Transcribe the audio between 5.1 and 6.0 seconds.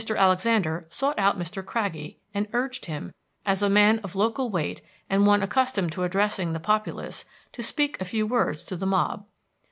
and one accustomed